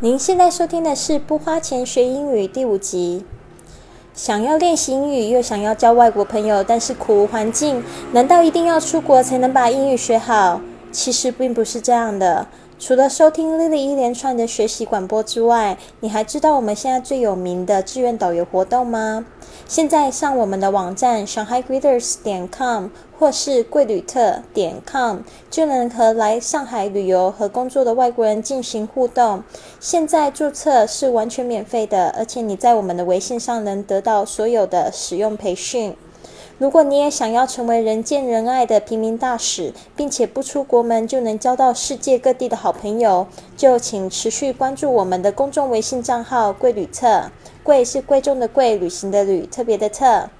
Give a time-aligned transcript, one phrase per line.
[0.00, 3.24] 您现在收听的是《不花钱学英语》第五集。
[4.14, 10.60] 想要练习英语，又想要交外国朋友，但是苦无环境，难道一定要出国才能把英语学好？
[10.92, 12.46] 其实并不是这样的。
[12.80, 19.26] 除了收听 Lily 一连串的学习广播之外，你还知道我们现在最有名的志愿导游活动吗？
[19.66, 22.86] 现在上我们的网站 shanghaireaders 点 com
[23.18, 25.18] 或是贵旅特点 com
[25.50, 29.42] 就能和来上海旅游和工作的外国人进行互动。
[29.80, 35.96] 现在注册是完全免费的，而且你在我们的微信上能得到所有的使用培训。
[36.58, 47.30] 如果你也想要成为人见人爱的平民大使，并且不出国门就能交到世界各地的好朋友，就请持续关注我们的公众微信账号“贵旅册”。
[47.62, 50.30] 贵是贵重的贵，旅行的旅，特别的特。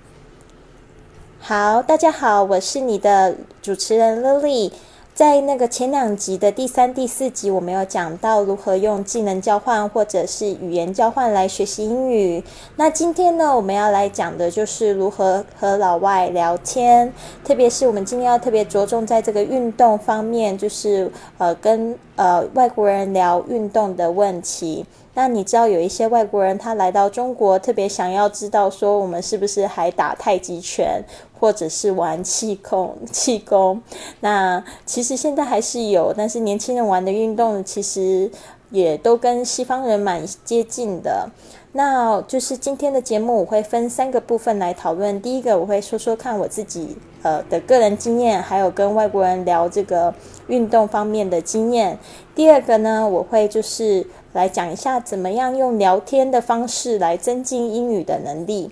[1.38, 4.72] 好，大家好，我是你的主持人 Lily。
[5.18, 12.40] 在那个前两集的第三、第四集，我们有讲到如何用技能交换或者是语言交换来学习英语。
[12.76, 24.86] 那今天呢，我们要来讲的就是如何和老外聊天，特别是我们今天要特别着重在这个运动方面，就是呃跟呃外国人聊运动的问题。
[25.18, 31.02] 那你知道有一些外国人他来到中国，特别想要知道说我们是不是还打太极拳？
[31.40, 33.82] 或者是玩气功， 气功，
[34.20, 38.30] 那其实现在还是有，但是年轻人玩的运动其实
[38.70, 41.28] 也都跟西方人蛮接近的。
[41.72, 45.20] 那就是今天的节目，我会分三个部分来讨论。
[45.20, 50.14] 第一个，我会说说看我自己呃的个人经验，还有跟外国人聊这个
[50.46, 51.98] 运动方面的经验。
[52.34, 54.04] 第二个呢，我会就是
[54.38, 58.70] 来讲一下怎么样用聊天的方式来增进英语的能力。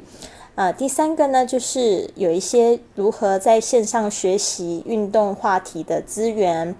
[0.54, 6.72] 啊，第三个呢，就是有一些如何在线上学习运动话题的资源。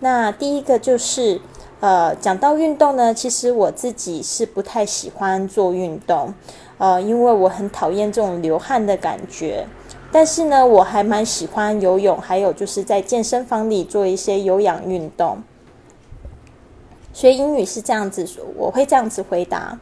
[0.00, 1.40] 那第一个就是，
[1.78, 6.34] 呃，讲到运动呢，其实我自己是不太喜欢做运动，
[6.78, 9.64] 呃，因为我很讨厌这种流汗的感觉。
[10.10, 15.38] 但是呢，我还蛮喜欢游泳，还有就是在健身房里做一些有氧运动。
[17.15, 19.77] 学英语是这样子，我会这样子回答。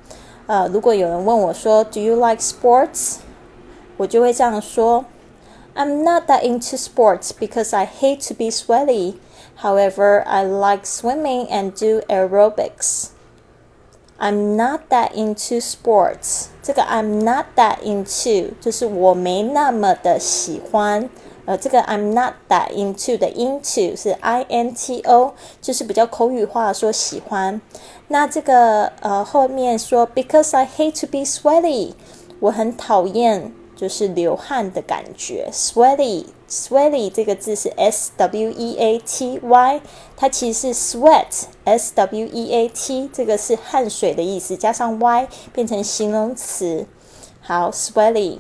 [0.48, 3.18] 呃，如果有人问我说，Do you like sports？
[3.98, 5.06] 我就会这样说：
[5.76, 9.16] I'm not that into sports because I hate to be sweaty.
[9.62, 13.10] However, I like swimming and do aerobics.
[14.18, 16.48] I'm not that into sports.
[16.64, 21.10] 这个 I'm not that into 就是我没那么的喜欢。
[21.47, 27.61] 呃，这个 I'm not that into 的 into 是 I N T O，就是比较口语化说喜欢。
[28.09, 31.93] 那这个呃后面说 Because I hate to be sweaty，
[32.41, 33.53] 我很讨厌。
[33.77, 39.81] 就是流汗的感觉，sweaty，sweaty 这个字是 s w e a t y，
[40.17, 46.87] 它其实是 sweat，s w e a t，这个是汗水的意思，加上 y 变成形容词。
[47.41, 48.39] 好，sweaty。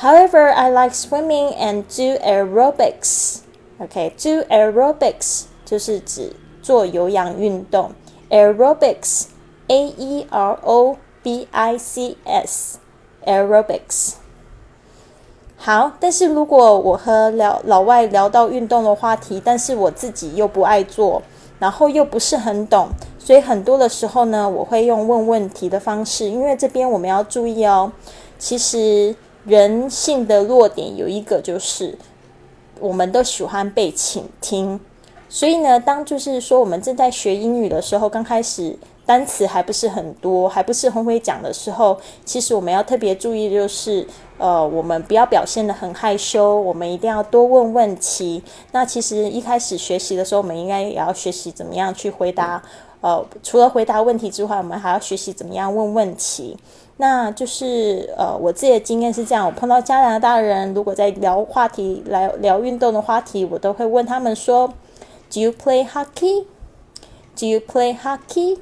[0.00, 3.38] However, I like swimming and do aerobics.
[3.78, 7.92] OK, do aerobics 就是指做有氧运动。
[8.28, 9.26] Aerobics,
[9.68, 12.78] A E R O B I C S,
[13.24, 14.14] aerobics.
[15.56, 21.22] 好，但是如果我和聊老外聊到运动的话题，但是我自己又不爱做，
[21.58, 26.26] 然后又不是很懂，所以很多的时候呢，我会用问问题的方式。
[26.26, 27.90] 因为这边我们要注意哦，
[28.38, 31.96] 其实人性的弱点有一个就是，
[32.80, 34.78] 我们都喜欢被倾听。
[35.28, 38.76] 所以呢，当就是说我们正在学英语的时候，刚开始。
[39.06, 44.04] 单词还不是很多，还不是很会讲的时候，其实我们要特别注意，就是
[44.36, 48.42] 呃，我们不要表现的很害羞，我们一定要多问问题。
[48.72, 52.60] 那其实一开始学习的时候，我们应该也要学习怎么样去回答。
[53.00, 56.56] 呃，除了回答问题之外，我们还要学习怎么样问问题。
[56.98, 64.68] 那就是呃，我自己的经验是这样：我碰到加拿大人，如果在聊话题来聊运动的话题，我都会问他们说
[65.30, 66.46] ：Do you play hockey?
[67.38, 68.58] Do you play hockey?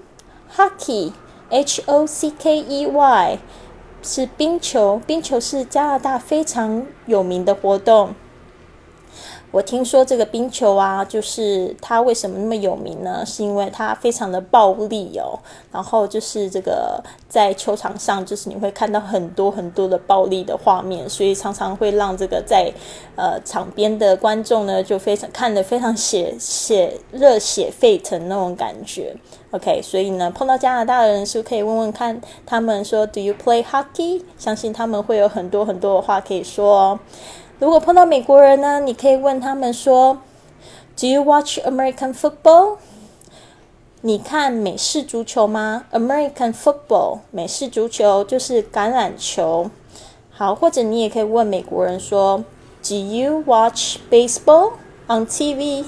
[0.56, 3.38] Hockey，H O C K E Y，
[4.02, 5.00] 是冰球。
[5.06, 8.14] 冰球是加拿大非常有名的活动。
[9.54, 13.24] 我听说这个冰球啊，就是它为什么那么有名呢？
[13.24, 15.38] 是因为它非常的暴力哦。
[15.70, 22.68] 然后就是这个在球场上，就是你会看到很多很多的暴力的画面，所以常常会让这个在
[23.14, 29.14] 呃场边的观众呢，就非常看得非常血血热血沸腾那种感觉。
[29.52, 36.98] OK，所以呢，碰到加拿大的人是不是可以问问看他们说 “Do you play hockey？” 相信他们会有很多很多的话可以说哦。
[37.59, 40.19] 如果碰到美国人呢，你可以问他们说：“
[40.95, 42.77] Do you watch American football？”
[44.01, 45.85] 你看美式足球吗？
[45.91, 49.69] American football，美式足球就是橄榄球。
[50.31, 52.45] 好，或者你也可以问美国人说：
[52.81, 54.71] Do you watch baseball
[55.07, 55.83] on TV?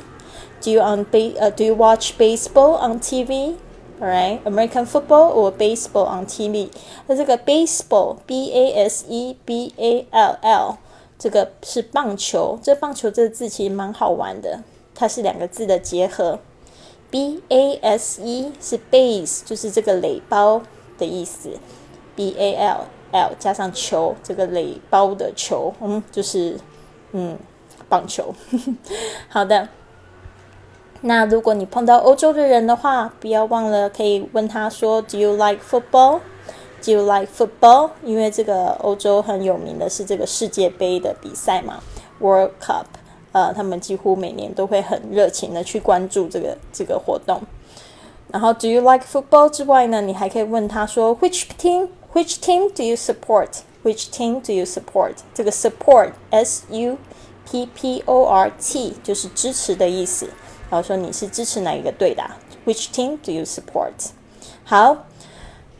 [0.61, 3.55] Do you on ba 呃 Do you watch baseball on TV?
[4.01, 6.69] Alright, American football or baseball on TV？
[7.07, 9.37] 那这个 baseball, B-A-S-E-B-A-L-L，
[11.18, 12.58] 这个是棒球。
[12.62, 14.60] 这棒球这个字其实蛮好玩的，
[14.94, 16.38] 它是两个字的结合。
[17.08, 20.60] B A S E 是 base，就是这个垒包
[20.98, 21.50] 的意思。
[22.16, 26.58] B A L L 加上球，这个垒包的球，嗯，就是
[27.12, 27.38] 嗯，
[27.88, 28.34] 棒球。
[29.28, 29.68] 好的，
[31.02, 36.20] 那如果你碰到欧洲的人的话，不要忘了可以问他说：Do you like football?
[36.84, 37.90] Do you like football?
[38.04, 41.82] 因为这个欧洲很有名的是这个世界杯的比赛嘛
[42.20, 42.84] ，World Cup。
[43.32, 47.42] 呃，他们几乎每年都会很热情的去关注这个这个活动。
[48.30, 51.88] 然后，Do you like football 之外呢，你还可以问他说，Which team?
[52.14, 53.48] Which team do you support?
[53.84, 55.16] Which team do you support?
[55.34, 56.96] 这个 support S U
[57.44, 60.26] P P O R T 就是支持的意思。
[60.70, 62.22] 然后说你是支持哪一个队的
[62.64, 63.92] ？Which team do you support?
[64.64, 65.04] 好。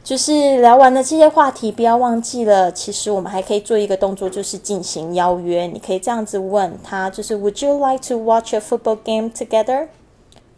[0.07, 2.71] 就是聊完了这些话题，不要忘记了。
[2.71, 5.67] 其实我们还可以做一个动作，就是进行邀约。
[5.67, 9.89] 你可以这样子问他，就是 Would you like to watch a football game together?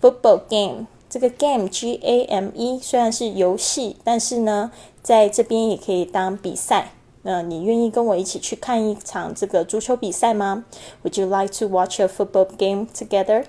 [0.02, 6.90] Football game 这个 game G A M E 虽然是游戏，但是呢，在这边也可以当比赛。
[7.22, 10.66] 那，你愿意跟我一起去看一场这个足球比赛吗
[11.02, 13.46] ？Would you like to watch a football game together?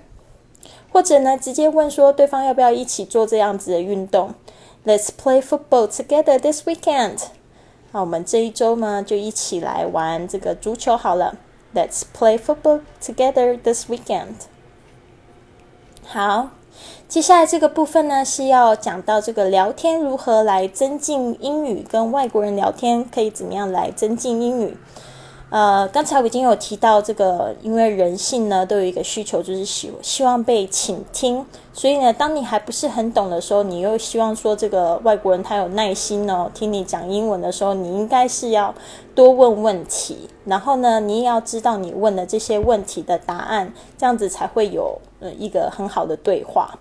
[0.90, 4.32] 或者呢，直接问说对方要不要一起做这样子的运动
[4.84, 7.24] ？Let's play football together this weekend。
[7.92, 11.36] 好，我们这一周呢就一起来玩这个足球好了。
[11.74, 14.34] Let's play football together this weekend。
[16.04, 16.50] 好，
[17.08, 24.76] 接下来这个部分呢是要讲到这个聊天如何来增进英语，跟外国人聊天可以怎么样来增进英语。
[25.50, 31.44] 呃，刚才我已经有提到这个，因为人性呢都有一个需求，就是希希望被倾听。
[31.72, 38.72] 所以呢，当你还不是很懂的时候，你又希望说这个外国人他有耐心哦，听你讲英文的时候，你应该是要
[39.12, 46.78] 多问问题，然后呢，你也要知道你问的这些问题的答案，这样子才会有呃一个很好的对话。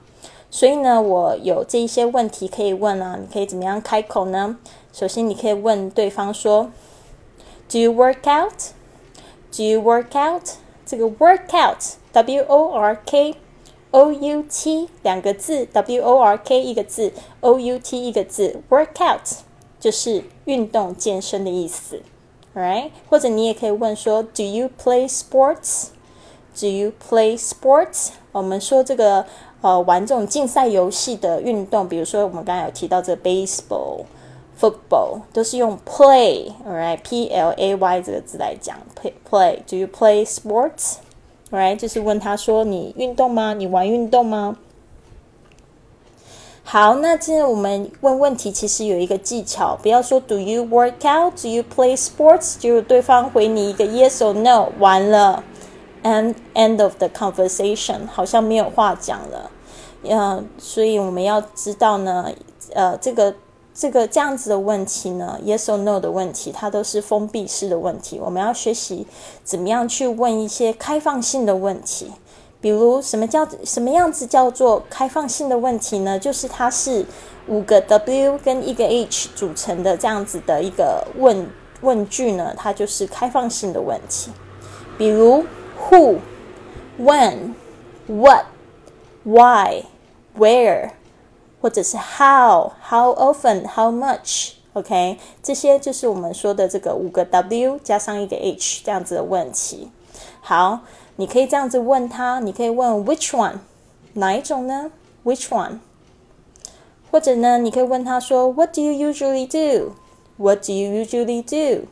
[0.52, 4.58] 所以呢，我有这一些问题可以问啊，你可以怎么样开口呢？
[4.94, 6.70] 首先，你可以问对方说。
[7.69, 8.73] Do you work out?
[9.57, 10.51] Do you work out?
[10.87, 13.37] 这个 work out, W O R K
[13.91, 19.27] O U T 两个字，W O R K 一个字，O U T 一个字，work out
[19.81, 22.03] 就是运动健身的意思，
[22.55, 22.91] right？
[23.09, 25.87] 或者你也可以问说，Do you play sports?
[26.61, 28.11] Do you play sports?
[28.33, 29.25] 我们说这个
[29.63, 34.05] 呃玩这种竞赛游戏的运动，比如说我们刚才有提到这个 baseball。
[34.60, 38.76] Football 都是用 play，right？P L A Y 这个字来讲
[39.30, 39.60] ，play。
[39.66, 41.78] Do you play sports？right？
[41.78, 43.54] 就是问他说你运动吗？
[43.54, 44.58] 你玩运动吗？
[46.66, 52.58] 好，那现在我们问问题，其实有一个技巧，不要说 Do you work out？Do you play sports？
[52.60, 55.42] 就是对方回你一个 Yes or No，完了
[56.04, 59.50] ，and end of the conversation，好像没有话讲了。
[60.04, 62.34] 嗯，所以我们要知道呢，
[62.74, 63.34] 呃，这个。
[63.80, 68.20] 这个这样子的问题呢，yes or no 的问题，它都是封闭式的问题。
[68.22, 69.08] 我们要学习
[69.46, 72.12] 怎么样去问一些开放性的问题。
[72.60, 76.20] 比如，什么叫什么样子叫做开放性的问题呢？
[76.20, 77.06] 就是它是
[77.48, 81.48] 五个 W 跟一个 H 组成的这样子的一个问
[81.80, 84.30] 问句呢，它就是开放性的问题。
[84.98, 85.46] 比如
[85.90, 86.18] ，Who、
[87.00, 87.54] When、
[88.08, 88.44] What、
[89.24, 89.86] Why、
[90.38, 90.90] Where。
[91.61, 99.91] 或者是 how how often how much，OK，这些就是我们说的这个五个 W 加上一个 H 这样子的问题。
[100.41, 100.81] 好，
[101.17, 103.61] 你可以这样子问他，你可以问 Which one，
[104.13, 104.91] 哪一种呢？
[105.25, 105.79] Which one？
[107.11, 111.87] 或者呢，你可以问他说 What do you usually do？What do you usually do？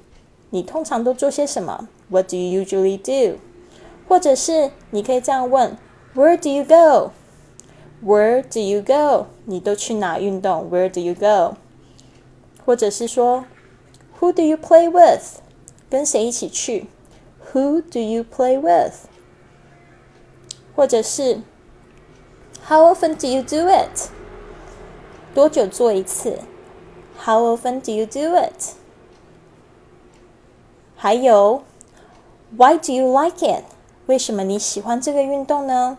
[0.51, 1.89] 你通常都做些什么？
[2.11, 3.39] What do you usually do？
[4.09, 5.79] 或者是你可以这样问
[6.15, 6.65] Where do you
[8.05, 9.27] go？Where do you go？
[9.45, 10.71] 你都去哪运动？
[10.71, 11.57] Where do you go？
[12.65, 13.45] 或者是说，
[14.21, 15.39] Who do you play with？
[15.91, 16.87] 跟谁一起去？
[17.53, 18.95] Who do you play with？
[20.75, 21.41] 或者是，
[22.67, 24.09] How often do you do it？
[25.35, 26.39] 多久做一次？
[27.25, 28.75] How often do you do it？
[30.97, 31.63] 还有，
[32.57, 33.65] Why do you like it？
[34.07, 35.99] 为什么你喜欢这个运动呢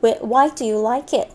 [0.00, 1.28] ？Why do you like it？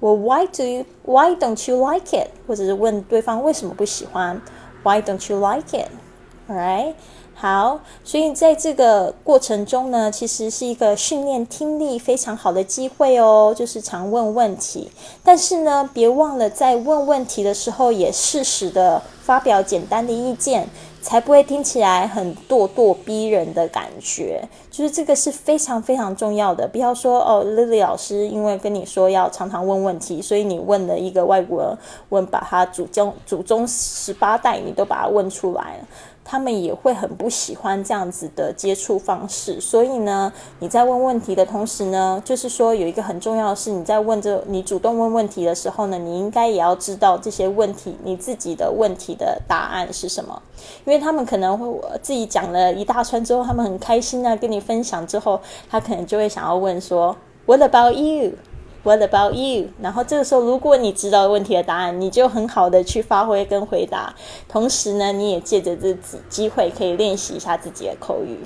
[0.00, 2.30] 我 Why do you Why don't you like it？
[2.46, 4.40] 或者是问对方为什么不喜欢？
[4.82, 6.94] Why don't you like it？All right。
[7.41, 14.91] 好，所以在这个过程中呢，其实是一个训练听力非常好的机会哦，就是常问问题。
[15.23, 20.67] 但是呢，别忘了在问问题的时候，也适时的发表简单的意见。
[21.01, 26.67] 才不会听起来很咄咄逼人的感觉，就是这个是非常非常重要的。
[26.67, 31.77] 不要说哦，Lily 老师因为跟你说要常常问问题，所以你问了一个外国人
[32.09, 35.87] 问，把他祖宗祖宗十八代你都把它问出来了。
[36.31, 50.39] 他们也会很不喜欢这样子的接触方式，所以呢，你在问问题的同时呢，就是说有一个很重要的是，你在问这你主动问问题的时候呢，你应该也要知道这些问题你自己的问题的答案是什么，
[50.85, 51.67] 因为他们可能会
[52.03, 57.17] 自己讲了一大串之后，他们很开心啊，跟你分享之后，他可能就会想要问说
[57.47, 58.33] ，What about you？
[58.81, 59.71] What about you？
[59.81, 64.15] 然后这个时候，如果你知道问题的答案，你就很好的去发挥跟回答。
[64.47, 68.39] 同时呢，你也借着这机机会可以练习一下自己的口语。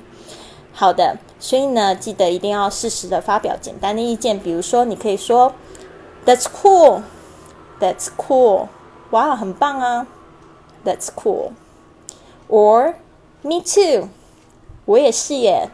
[0.72, 4.36] 好的，所以呢，记得一定要适时的发表简单的意见。
[4.38, 5.52] 比如说，你可以说
[6.26, 7.02] ：“That's cool.
[7.78, 8.66] That's cool.
[9.10, 10.08] 哇，很棒啊
[10.84, 11.52] ！That's cool.”
[12.48, 12.94] Or
[13.42, 14.08] “Me too.
[14.86, 15.70] 我也是耶。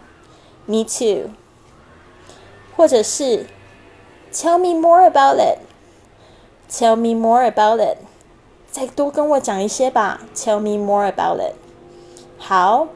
[0.66, 1.30] Me too.”
[2.76, 3.46] 或者是。
[4.32, 5.58] Tell me more about it.
[6.70, 7.98] Tell me more about it.
[8.70, 10.20] 再多跟我讲一些吧。
[10.36, 11.54] Tell me more about it.
[12.38, 12.86] 好，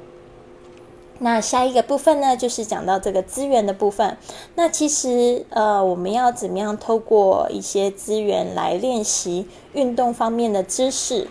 [1.18, 4.16] 那下一个部分呢，就是讲到这个资源的部分。
[4.54, 11.26] 那其实呃，我们要怎么样透过一些资源来练习运动方面的知识、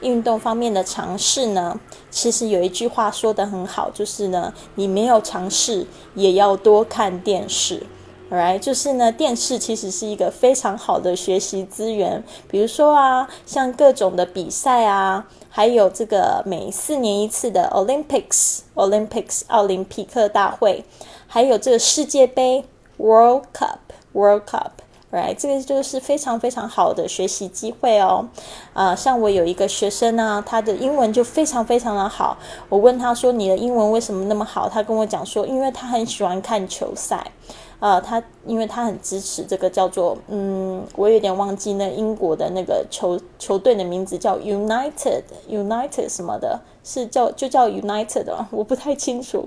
[0.00, 1.80] 运动方面的尝试呢？
[2.10, 7.86] 其实有一句话说的很好，就是呢，你没有尝试也要多看电视。
[8.28, 12.24] Right，就是呢，电视其实是一个非常好的学习资源。
[12.50, 20.84] 比如说啊，像各种的比赛啊，还有这个每四年一次的 Olympics，Olympics 奥林匹克大会，
[21.28, 22.64] 还有这个世界杯
[22.96, 28.28] World Cup，World Cup，Right，这个就是非常非常好的学习机会哦。
[28.72, 32.36] 啊，像我有一个学生呢，他的英文就非常非常的好。
[32.68, 37.24] 我问他说：“你的英文为什么那么好？”他跟我讲说：“因为他很喜欢看球赛。”
[37.78, 49.46] 呃，他因为他很支持这个叫做嗯，我有点忘记那英国的那个球球队的名字叫 United United 什么的，是叫就叫 United 的，我不太清楚。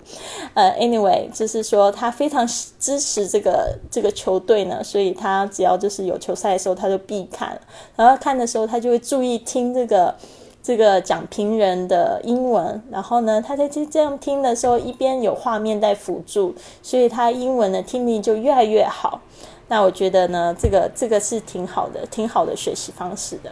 [0.54, 2.48] 呃，anyway，就是说他非常
[2.80, 7.60] 支持这个这个球队呢，所以他只要就是有球赛的时候，他就必看。
[7.96, 10.14] 然后看的时候，他就会注意听这个。
[10.62, 19.22] 这个讲评人的英文，然后呢，他在这这样听的时候，一边有画面在辅助，所以他英文的听力就越来越好。
[19.70, 23.52] 那我觉得呢，这个这个是挺好的，挺好的学习方式的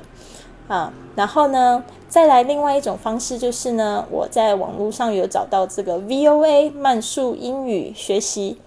[0.67, 0.91] 啊。
[1.15, 8.57] 然后呢，再来另外一种方式就是呢，我在网络上有找到这个 VOA 慢速英语学习，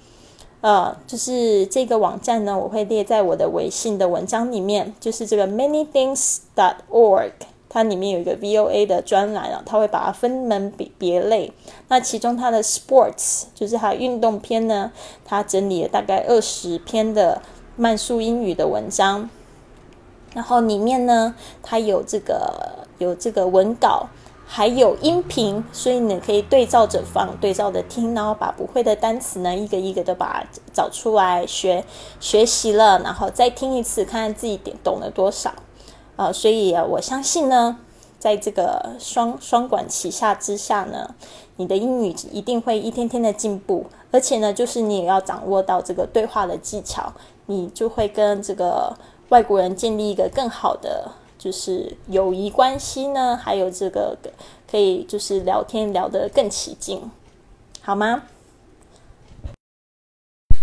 [0.63, 7.33] 呃，就是这个网站呢，我会列在我的微信的文章里面，就是这个 many things dot org。
[7.73, 11.53] 它里面有一个 VOA 的专栏啊，它会把它分门别别类。
[11.87, 14.91] 那其中它的 Sports 就是它运动篇呢，
[15.25, 17.41] 它整理了大概二十篇的
[17.77, 19.31] 慢速英语的文章。
[20.35, 24.09] 然后里面呢，它有这个有这个文稿，
[24.47, 31.85] 还有音频，所以你可以对照着放，对照着听，然后把不会的单词呢，一个一个的把找出来学
[32.19, 35.53] 学习了，然后再听一次，看看自己点懂了多少。
[36.21, 37.79] 啊，所以啊，我相信呢，
[38.19, 41.15] 在这个双双管齐下之下呢，
[41.57, 47.11] 你的英语一定会一天天的进步，而且呢，就是你也要掌握到这个对话的技巧，
[47.47, 48.95] 你就会跟这个
[49.31, 54.15] 外国人建立一个更好的就是友谊关系呢，还有这个
[54.71, 57.11] 可以就是聊天聊得更起劲，
[57.81, 58.25] 好吗？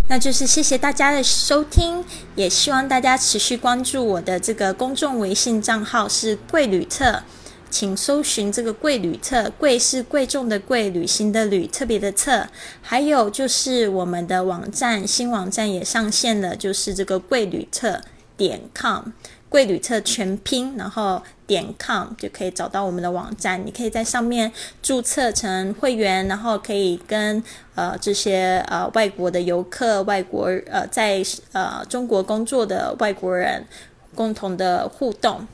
[0.10, 2.04] 那就是谢谢大家的收听，
[2.36, 7.24] 也希望大家持续关注我的这个公众微信账号是贵旅特，
[7.70, 12.48] 请搜寻这个贵旅特，贵是贵重的贵，旅行的旅，特别的特。
[12.82, 18.00] 还有就是我们的网站新网站也上线了，就是这个贵旅特
[18.38, 19.12] 点 com。
[19.50, 23.66] 贵旅册全拼，然后点 com 就可以找到我们的网站。
[23.66, 24.52] 你可以在上面
[24.82, 27.42] 注册成会员，然后可以跟
[27.76, 31.24] 呃这些呃外国的游客、外国呃在
[31.54, 33.66] 呃中国工作的外国人
[34.14, 35.48] 共同的互动。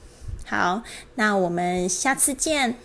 [0.46, 0.82] 好，
[1.16, 2.76] 那我们下次见。